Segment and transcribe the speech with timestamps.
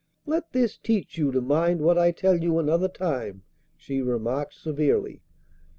[0.25, 3.43] 'Let this teach you to mind what I tell you another time,'
[3.77, 5.21] she remarked severely.